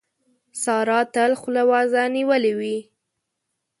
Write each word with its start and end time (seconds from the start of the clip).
سارا 0.63 0.99
تل 1.13 1.31
خوله 1.39 1.63
وازه 1.71 2.01
نيولې 2.15 2.53
وي. 2.59 2.77